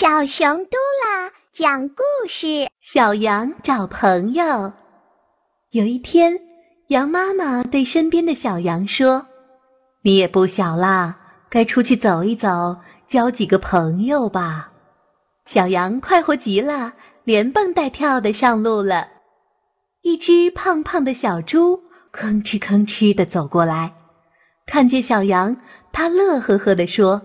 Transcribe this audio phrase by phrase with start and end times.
[0.00, 4.72] 小熊嘟啦讲故事：小羊找朋友。
[5.72, 6.40] 有一天，
[6.88, 9.26] 羊妈妈对身边的小羊说
[10.02, 11.18] ：“你也不小啦，
[11.50, 12.78] 该出去走一走，
[13.10, 14.72] 交几个朋友吧。”
[15.52, 16.94] 小羊快活极了，
[17.24, 19.06] 连蹦带跳的上路了。
[20.00, 23.92] 一只胖胖的小猪吭哧吭哧的走过来，
[24.64, 25.58] 看见小羊，
[25.92, 27.20] 它乐呵呵的说。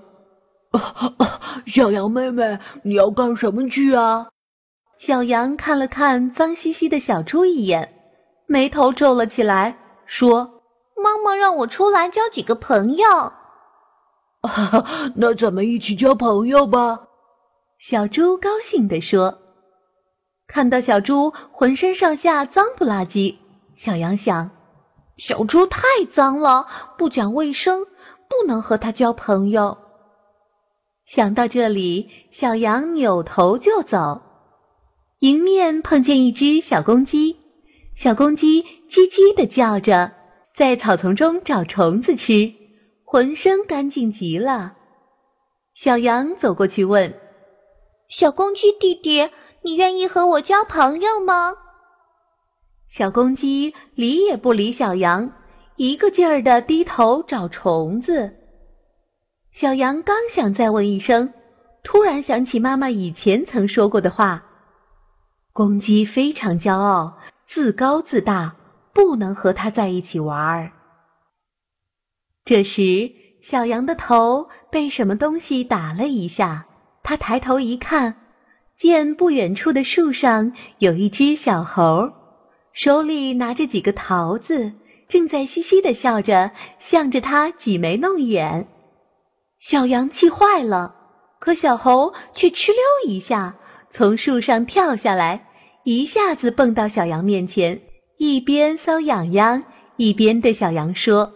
[0.72, 0.82] 哦
[1.20, 4.28] 哦小羊妹妹，你要干什么去啊？
[5.00, 7.94] 小羊看了看脏兮兮的小猪一眼，
[8.48, 10.62] 眉头皱了起来，说
[10.96, 13.06] ：“妈妈让我出来交几个朋友。”
[15.16, 17.00] 那咱们一起交朋友吧。
[17.80, 19.40] 小猪高兴地说。
[20.48, 23.40] 看到小猪浑身上下脏不拉几，
[23.78, 24.52] 小羊想：
[25.18, 25.82] 小猪太
[26.14, 27.86] 脏了，不讲卫生，
[28.30, 29.78] 不能和它交朋友。
[31.08, 34.22] 想到这里，小羊扭头就走，
[35.20, 37.38] 迎面碰见一只小公鸡。
[37.96, 40.12] 小公鸡叽叽的叫着，
[40.56, 42.54] 在草丛中找虫子吃，
[43.06, 44.74] 浑身干净极了。
[45.76, 47.14] 小羊走过去问
[48.10, 49.30] ：“小公鸡弟弟，
[49.62, 51.54] 你愿意和我交朋友吗？”
[52.98, 55.32] 小公鸡理也不理小羊，
[55.76, 58.36] 一个劲儿的低头找虫子。
[59.56, 61.32] 小羊刚想再问一声，
[61.82, 64.44] 突然想起妈妈以前曾说过的话
[65.54, 67.18] ：“公鸡非常骄傲，
[67.48, 68.58] 自高自大，
[68.94, 70.72] 不能和它在一起玩儿。”
[72.44, 73.14] 这时，
[73.50, 76.66] 小羊的头被什么东西打了一下，
[77.02, 78.18] 它抬头一看，
[78.78, 82.12] 见不远处的树上有一只小猴，
[82.74, 84.74] 手里拿着几个桃子，
[85.08, 86.52] 正在嘻嘻的笑着，
[86.90, 88.68] 向着它挤眉弄眼。
[89.68, 90.94] 小羊气坏了，
[91.40, 93.56] 可小猴却哧溜一下
[93.90, 95.48] 从树上跳下来，
[95.84, 97.82] 一下子蹦到小羊面前，
[98.20, 99.64] 一边搔痒痒，
[99.98, 101.32] 一边对小羊说：“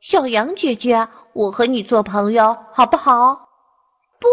[0.00, 3.48] 小羊姐姐，我和你做朋友好不好
[4.22, 4.28] ？”“不！”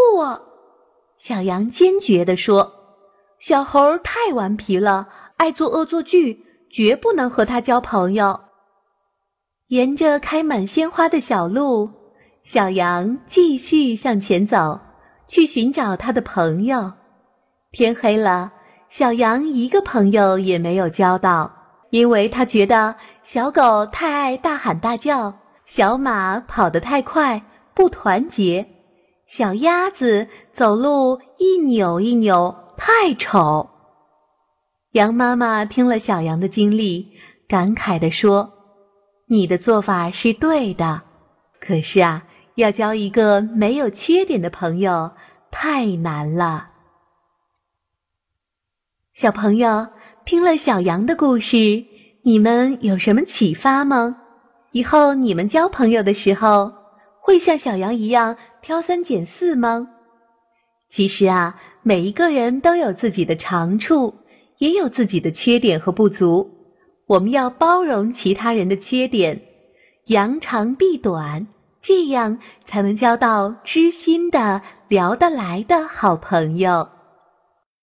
[1.18, 2.74] 小羊坚决地说
[3.42, 8.42] ，“小猴太顽皮了，爱做恶作剧，绝不能和他交朋友。”
[9.68, 11.99] 沿着开满鲜花的小路。
[12.52, 14.80] 小羊继续向前走，
[15.28, 16.94] 去寻找他的朋友。
[17.72, 18.52] 天黑了，
[18.90, 21.52] 小羊一个朋友也没有交到，
[21.92, 22.96] 因为他觉得
[23.26, 25.36] 小狗太爱大喊大叫，
[25.68, 27.44] 小马跑得太快
[27.76, 28.66] 不团结，
[29.28, 33.70] 小鸭子走路一扭一扭太丑。
[34.94, 37.12] 羊妈妈听了小羊的经历，
[37.48, 38.54] 感慨地说
[39.30, 41.02] ：“你的做法是对的，
[41.62, 42.24] 可是啊。”
[42.60, 45.12] 要交一个没有缺点的朋友
[45.50, 46.68] 太难了。
[49.16, 49.88] 小朋友
[50.26, 51.86] 听了小羊的故事，
[52.22, 54.18] 你们有什么启发吗？
[54.74, 56.74] 以后你们交朋友的时候，
[57.22, 59.88] 会像小羊一样挑三拣四吗？
[60.92, 64.16] 其实啊，每一个人都有自己的长处，
[64.58, 66.52] 也有自己的缺点和不足。
[67.08, 69.44] 我们要包容其他人的缺点，
[70.08, 71.48] 扬长避短。
[71.82, 76.99] 这样才能交到知心的、聊得来的好朋友。